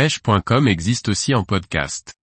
pêche.com 0.00 0.66
existe 0.66 1.10
aussi 1.10 1.34
en 1.34 1.44
podcast. 1.44 2.14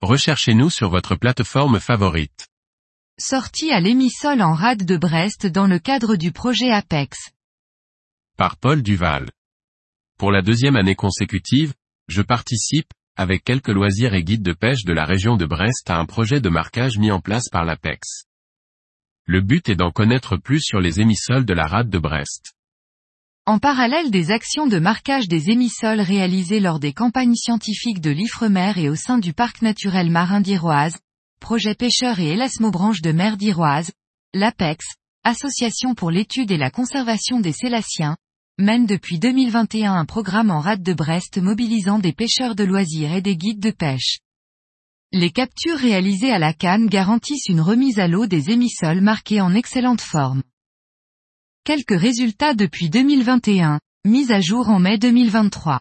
Recherchez-nous 0.00 0.70
sur 0.70 0.88
votre 0.88 1.16
plateforme 1.16 1.78
favorite. 1.78 2.48
Sortie 3.18 3.72
à 3.72 3.78
l'émissol 3.78 4.40
en 4.40 4.54
rade 4.54 4.86
de 4.86 4.96
Brest 4.96 5.46
dans 5.46 5.66
le 5.66 5.78
cadre 5.78 6.16
du 6.16 6.32
projet 6.32 6.70
Apex. 6.70 7.18
Par 8.38 8.56
Paul 8.56 8.82
Duval. 8.82 9.28
Pour 10.16 10.32
la 10.32 10.40
deuxième 10.40 10.76
année 10.76 10.94
consécutive, 10.94 11.74
je 12.08 12.22
participe, 12.22 12.90
avec 13.16 13.44
quelques 13.44 13.68
loisirs 13.68 14.14
et 14.14 14.24
guides 14.24 14.42
de 14.42 14.54
pêche 14.54 14.86
de 14.86 14.94
la 14.94 15.04
région 15.04 15.36
de 15.36 15.44
Brest 15.44 15.90
à 15.90 15.98
un 15.98 16.06
projet 16.06 16.40
de 16.40 16.48
marquage 16.48 16.96
mis 16.96 17.10
en 17.10 17.20
place 17.20 17.50
par 17.50 17.66
l'Apex. 17.66 18.24
Le 19.26 19.42
but 19.42 19.68
est 19.68 19.76
d'en 19.76 19.90
connaître 19.90 20.38
plus 20.38 20.62
sur 20.62 20.80
les 20.80 21.02
émissoles 21.02 21.44
de 21.44 21.52
la 21.52 21.66
rade 21.66 21.90
de 21.90 21.98
Brest. 21.98 22.54
En 23.50 23.58
parallèle 23.58 24.12
des 24.12 24.30
actions 24.30 24.68
de 24.68 24.78
marquage 24.78 25.26
des 25.26 25.50
émissoles 25.50 26.00
réalisées 26.00 26.60
lors 26.60 26.78
des 26.78 26.92
campagnes 26.92 27.34
scientifiques 27.34 28.00
de 28.00 28.12
l'Ifremer 28.12 28.74
et 28.76 28.88
au 28.88 28.94
sein 28.94 29.18
du 29.18 29.32
parc 29.32 29.60
naturel 29.60 30.08
marin 30.08 30.40
d'Iroise, 30.40 30.98
projet 31.40 31.74
pêcheur 31.74 32.20
et 32.20 32.28
élasmobranche 32.28 33.02
de 33.02 33.10
mer 33.10 33.36
d'Iroise, 33.36 33.90
l'APEX, 34.34 34.86
Association 35.24 35.96
pour 35.96 36.12
l'étude 36.12 36.52
et 36.52 36.58
la 36.58 36.70
conservation 36.70 37.40
des 37.40 37.50
sélaciens, 37.50 38.16
mène 38.56 38.86
depuis 38.86 39.18
2021 39.18 39.94
un 39.94 40.04
programme 40.04 40.52
en 40.52 40.60
rade 40.60 40.84
de 40.84 40.92
Brest 40.92 41.38
mobilisant 41.38 41.98
des 41.98 42.12
pêcheurs 42.12 42.54
de 42.54 42.62
loisirs 42.62 43.16
et 43.16 43.20
des 43.20 43.36
guides 43.36 43.58
de 43.58 43.72
pêche. 43.72 44.20
Les 45.10 45.32
captures 45.32 45.76
réalisées 45.76 46.30
à 46.30 46.38
la 46.38 46.52
canne 46.52 46.86
garantissent 46.86 47.48
une 47.48 47.62
remise 47.62 47.98
à 47.98 48.06
l'eau 48.06 48.26
des 48.26 48.50
émissoles 48.50 49.00
marqués 49.00 49.40
en 49.40 49.56
excellente 49.56 50.02
forme. 50.02 50.44
Quelques 51.72 52.00
résultats 52.00 52.52
depuis 52.52 52.90
2021, 52.90 53.78
mise 54.04 54.32
à 54.32 54.40
jour 54.40 54.68
en 54.70 54.80
mai 54.80 54.98
2023. 54.98 55.80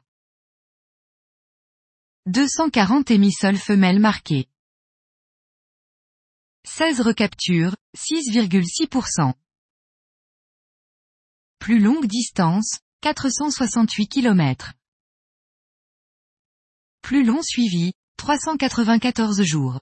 240 2.28 3.10
émissoles 3.10 3.58
femelles 3.58 4.00
marquées. 4.00 4.46
16 6.68 7.02
recaptures, 7.02 7.76
6,6%. 7.98 9.34
Plus 11.58 11.80
longue 11.80 12.06
distance, 12.06 12.82
468 13.02 14.10
km. 14.10 14.74
Plus 17.02 17.24
long 17.24 17.42
suivi, 17.42 17.94
394 18.18 19.42
jours. 19.42 19.80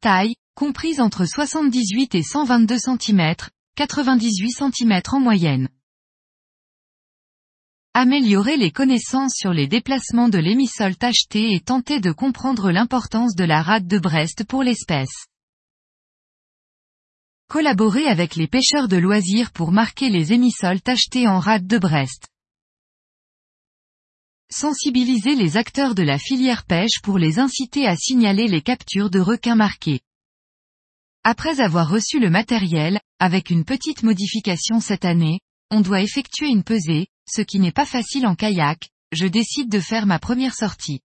Taille, 0.00 0.36
comprise 0.54 1.00
entre 1.00 1.26
78 1.26 2.14
et 2.14 2.22
122 2.22 2.78
cm, 2.78 3.34
98 3.76 4.52
cm 4.52 5.00
en 5.10 5.18
moyenne. 5.18 5.68
Améliorer 7.92 8.56
les 8.56 8.70
connaissances 8.70 9.34
sur 9.34 9.52
les 9.52 9.66
déplacements 9.66 10.28
de 10.28 10.38
l'émissol 10.38 10.94
tacheté 10.96 11.54
et 11.54 11.60
tenter 11.60 11.98
de 11.98 12.12
comprendre 12.12 12.70
l'importance 12.70 13.34
de 13.34 13.42
la 13.42 13.62
rade 13.62 13.88
de 13.88 13.98
Brest 13.98 14.44
pour 14.44 14.62
l'espèce. 14.62 15.26
Collaborer 17.48 18.06
avec 18.06 18.36
les 18.36 18.46
pêcheurs 18.46 18.86
de 18.86 18.96
loisirs 18.96 19.50
pour 19.50 19.72
marquer 19.72 20.08
les 20.08 20.32
émissoles 20.32 20.80
tachetés 20.80 21.26
en 21.26 21.40
rade 21.40 21.66
de 21.66 21.78
Brest. 21.78 22.28
Sensibiliser 24.52 25.34
les 25.34 25.56
acteurs 25.56 25.96
de 25.96 26.04
la 26.04 26.18
filière 26.18 26.64
pêche 26.64 27.00
pour 27.02 27.18
les 27.18 27.40
inciter 27.40 27.88
à 27.88 27.96
signaler 27.96 28.46
les 28.46 28.62
captures 28.62 29.10
de 29.10 29.18
requins 29.18 29.56
marqués. 29.56 30.00
Après 31.26 31.60
avoir 31.60 31.88
reçu 31.88 32.20
le 32.20 32.28
matériel, 32.28 33.00
avec 33.18 33.48
une 33.48 33.64
petite 33.64 34.02
modification 34.02 34.78
cette 34.78 35.06
année, 35.06 35.40
on 35.70 35.80
doit 35.80 36.02
effectuer 36.02 36.48
une 36.48 36.62
pesée, 36.62 37.06
ce 37.26 37.40
qui 37.40 37.58
n'est 37.60 37.72
pas 37.72 37.86
facile 37.86 38.26
en 38.26 38.34
kayak, 38.34 38.90
je 39.10 39.26
décide 39.26 39.70
de 39.70 39.80
faire 39.80 40.04
ma 40.04 40.18
première 40.18 40.54
sortie. 40.54 41.00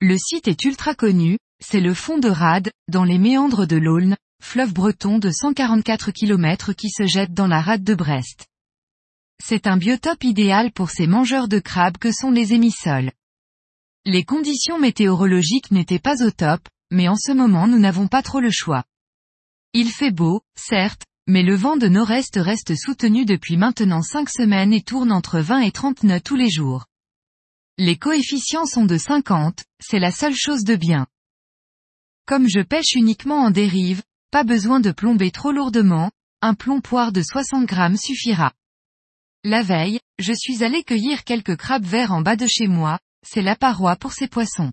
Le 0.00 0.18
site 0.18 0.48
est 0.48 0.64
ultra 0.64 0.96
connu, 0.96 1.38
c'est 1.62 1.80
le 1.80 1.94
fond 1.94 2.18
de 2.18 2.28
Rade, 2.28 2.72
dans 2.88 3.04
les 3.04 3.18
méandres 3.18 3.68
de 3.68 3.76
l'Aulne, 3.76 4.16
fleuve 4.42 4.72
breton 4.72 5.18
de 5.20 5.30
144 5.30 6.10
km 6.10 6.72
qui 6.72 6.90
se 6.90 7.06
jette 7.06 7.32
dans 7.32 7.46
la 7.46 7.60
rade 7.60 7.84
de 7.84 7.94
Brest. 7.94 8.46
C'est 9.40 9.68
un 9.68 9.76
biotope 9.76 10.24
idéal 10.24 10.72
pour 10.72 10.90
ces 10.90 11.06
mangeurs 11.06 11.46
de 11.46 11.60
crabes 11.60 11.98
que 11.98 12.10
sont 12.10 12.32
les 12.32 12.52
émissoles. 12.52 13.12
Les 14.06 14.24
conditions 14.24 14.80
météorologiques 14.80 15.70
n'étaient 15.70 16.00
pas 16.00 16.24
au 16.24 16.32
top, 16.32 16.68
mais 16.90 17.06
en 17.06 17.16
ce 17.16 17.30
moment 17.30 17.68
nous 17.68 17.78
n'avons 17.78 18.08
pas 18.08 18.22
trop 18.22 18.40
le 18.40 18.50
choix. 18.50 18.84
Il 19.72 19.92
fait 19.92 20.10
beau, 20.10 20.42
certes, 20.56 21.04
mais 21.28 21.44
le 21.44 21.54
vent 21.54 21.76
de 21.76 21.86
nord-est 21.86 22.36
reste 22.36 22.74
soutenu 22.74 23.24
depuis 23.24 23.56
maintenant 23.56 24.02
5 24.02 24.28
semaines 24.28 24.72
et 24.72 24.82
tourne 24.82 25.12
entre 25.12 25.38
20 25.38 25.60
et 25.60 25.70
30 25.70 26.02
nœuds 26.02 26.20
tous 26.20 26.34
les 26.34 26.50
jours. 26.50 26.86
Les 27.78 27.96
coefficients 27.96 28.66
sont 28.66 28.84
de 28.84 28.98
50, 28.98 29.62
c'est 29.80 30.00
la 30.00 30.10
seule 30.10 30.34
chose 30.34 30.64
de 30.64 30.74
bien. 30.74 31.06
Comme 32.26 32.48
je 32.48 32.60
pêche 32.60 32.94
uniquement 32.94 33.44
en 33.44 33.52
dérive, 33.52 34.02
pas 34.32 34.42
besoin 34.42 34.80
de 34.80 34.90
plomber 34.90 35.30
trop 35.30 35.52
lourdement, 35.52 36.10
un 36.42 36.54
plomb 36.54 36.80
poire 36.80 37.12
de 37.12 37.22
60 37.22 37.64
grammes 37.66 37.96
suffira. 37.96 38.52
La 39.44 39.62
veille, 39.62 40.00
je 40.18 40.32
suis 40.32 40.64
allé 40.64 40.82
cueillir 40.82 41.22
quelques 41.22 41.56
crabes 41.56 41.86
verts 41.86 42.12
en 42.12 42.22
bas 42.22 42.36
de 42.36 42.46
chez 42.48 42.66
moi, 42.66 42.98
c'est 43.24 43.42
la 43.42 43.54
paroi 43.54 43.94
pour 43.94 44.12
ces 44.12 44.26
poissons. 44.26 44.72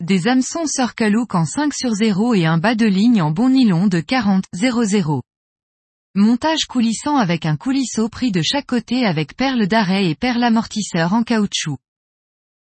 Des 0.00 0.26
hameçons 0.26 0.66
Circle 0.66 1.16
Hook 1.16 1.36
en 1.36 1.44
5 1.44 1.72
sur 1.72 1.94
0 1.94 2.34
et 2.34 2.46
un 2.46 2.58
bas 2.58 2.74
de 2.74 2.84
ligne 2.84 3.22
en 3.22 3.30
bon 3.30 3.48
nylon 3.48 3.86
de 3.86 4.00
40 4.00 4.44
00. 4.52 5.22
Montage 6.16 6.64
coulissant 6.64 7.16
avec 7.16 7.46
un 7.46 7.56
coulisseau 7.56 8.08
pris 8.08 8.32
de 8.32 8.42
chaque 8.42 8.66
côté 8.66 9.06
avec 9.06 9.36
perles 9.36 9.68
d'arrêt 9.68 10.10
et 10.10 10.16
perles 10.16 10.42
amortisseurs 10.42 11.12
en 11.12 11.22
caoutchouc. 11.22 11.78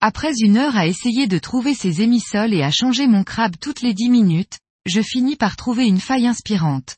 Après 0.02 0.34
une 0.40 0.56
heure 0.56 0.78
à 0.78 0.86
essayer 0.86 1.26
de 1.26 1.40
trouver 1.40 1.74
ces 1.74 2.04
émissoles 2.04 2.54
et 2.54 2.62
à 2.62 2.70
changer 2.70 3.08
mon 3.08 3.24
crabe 3.24 3.56
toutes 3.60 3.82
les 3.82 3.96
10 3.96 4.10
minutes, 4.12 4.60
je 4.86 5.02
finis 5.02 5.36
par 5.36 5.56
trouver 5.56 5.88
une 5.88 6.00
faille 6.00 6.28
inspirante. 6.28 6.96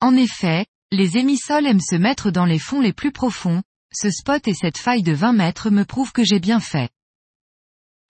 En 0.00 0.16
effet, 0.16 0.66
les 0.90 1.16
émissoles 1.16 1.66
aiment 1.66 1.80
se 1.80 1.96
mettre 1.96 2.32
dans 2.32 2.44
les 2.44 2.58
fonds 2.58 2.80
les 2.80 2.92
plus 2.92 3.12
profonds, 3.12 3.62
ce 3.94 4.10
spot 4.10 4.48
et 4.48 4.54
cette 4.54 4.78
faille 4.78 5.04
de 5.04 5.12
20 5.12 5.32
mètres 5.32 5.70
me 5.70 5.84
prouvent 5.84 6.12
que 6.12 6.24
j'ai 6.24 6.40
bien 6.40 6.58
fait. 6.58 6.90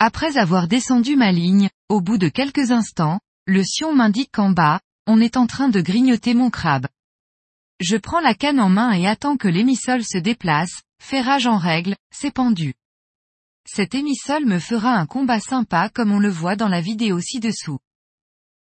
Après 0.01 0.37
avoir 0.39 0.69
descendu 0.69 1.17
ma 1.17 1.33
ligne, 1.33 1.71
au 1.89 2.01
bout 2.01 2.19
de 2.19 2.29
quelques 2.29 2.71
instants, 2.71 3.19
le 3.47 3.65
sion 3.65 3.93
m'indique 3.93 4.31
qu'en 4.33 4.51
bas, 4.51 4.81
on 5.09 5.21
est 5.21 5.37
en 5.37 5.49
train 5.49 5.69
de 5.69 5.81
grignoter 5.81 6.35
mon 6.35 6.51
crabe. 6.51 6.87
Je 7.81 7.97
prends 7.97 8.21
la 8.21 8.35
canne 8.35 8.61
en 8.61 8.69
main 8.69 8.93
et 8.93 9.09
attends 9.09 9.37
que 9.37 9.49
l'émissole 9.49 10.05
se 10.05 10.19
déplace, 10.19 10.83
ferrage 11.03 11.49
en 11.49 11.59
règle, 11.59 11.97
c'est 12.15 12.31
pendu. 12.31 12.75
Cet 13.67 13.97
émissole 13.97 14.47
me 14.47 14.61
fera 14.61 14.93
un 14.93 15.07
combat 15.07 15.41
sympa 15.41 15.89
comme 15.89 16.13
on 16.13 16.21
le 16.21 16.31
voit 16.31 16.57
dans 16.57 16.69
la 16.69 16.81
vidéo 16.81 17.21
ci-dessous. 17.21 17.79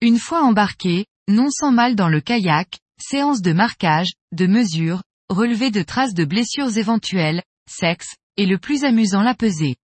Une 0.02 0.18
fois 0.18 0.42
embarqué, 0.42 1.06
non 1.28 1.48
sans 1.50 1.72
mal 1.72 1.94
dans 1.94 2.08
le 2.08 2.20
kayak, 2.20 2.78
séance 3.00 3.40
de 3.40 3.52
marquage, 3.52 4.12
de 4.32 4.46
mesure, 4.46 5.02
relevé 5.30 5.70
de 5.70 5.82
traces 5.82 6.14
de 6.14 6.24
blessures 6.24 6.76
éventuelles, 6.76 7.42
sexe, 7.70 8.16
et 8.36 8.44
le 8.44 8.58
plus 8.58 8.84
amusant 8.84 9.22
la 9.22 9.34
pesée. 9.34 9.76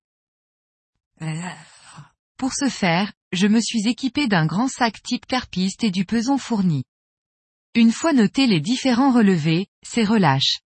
Pour 2.37 2.53
ce 2.55 2.69
faire, 2.69 3.13
je 3.33 3.47
me 3.47 3.61
suis 3.61 3.89
équipé 3.89 4.29
d'un 4.29 4.47
grand 4.47 4.69
sac 4.69 5.03
type 5.03 5.27
carpiste 5.27 5.85
et 5.85 5.91
du 5.91 6.05
peson 6.05 6.39
fourni. 6.39 6.85
Une 7.75 7.93
fois 7.93 8.13
noté 8.13 8.47
les 8.47 8.61
différents 8.61 9.13
relevés, 9.13 9.67
c'est 9.85 10.05
relâche. 10.05 10.59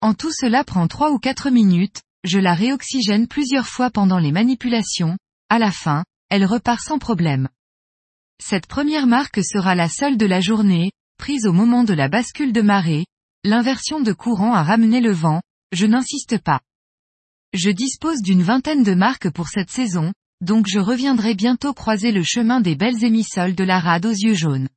En 0.00 0.14
tout 0.14 0.32
cela 0.32 0.64
prend 0.64 0.86
3 0.86 1.10
ou 1.10 1.18
4 1.18 1.50
minutes, 1.50 2.02
je 2.24 2.38
la 2.38 2.54
réoxygène 2.54 3.28
plusieurs 3.28 3.66
fois 3.66 3.90
pendant 3.90 4.18
les 4.18 4.32
manipulations, 4.32 5.18
à 5.48 5.58
la 5.58 5.72
fin, 5.72 6.04
elle 6.28 6.44
repart 6.44 6.80
sans 6.80 6.98
problème. 6.98 7.48
Cette 8.42 8.66
première 8.66 9.06
marque 9.06 9.44
sera 9.44 9.74
la 9.74 9.88
seule 9.88 10.16
de 10.16 10.26
la 10.26 10.40
journée, 10.40 10.92
prise 11.18 11.46
au 11.46 11.52
moment 11.52 11.84
de 11.84 11.94
la 11.94 12.08
bascule 12.08 12.52
de 12.52 12.62
marée, 12.62 13.06
l'inversion 13.44 14.00
de 14.00 14.12
courant 14.12 14.54
a 14.54 14.62
ramené 14.62 15.00
le 15.00 15.12
vent, 15.12 15.40
je 15.72 15.86
n'insiste 15.86 16.38
pas. 16.38 16.60
Je 17.56 17.70
dispose 17.70 18.20
d'une 18.20 18.42
vingtaine 18.42 18.82
de 18.82 18.92
marques 18.92 19.30
pour 19.30 19.48
cette 19.48 19.70
saison, 19.70 20.12
donc 20.42 20.66
je 20.68 20.78
reviendrai 20.78 21.34
bientôt 21.34 21.72
croiser 21.72 22.12
le 22.12 22.22
chemin 22.22 22.60
des 22.60 22.76
belles 22.76 23.02
émissoles 23.02 23.54
de 23.54 23.64
la 23.64 23.80
rade 23.80 24.04
aux 24.04 24.10
yeux 24.10 24.34
jaunes. 24.34 24.68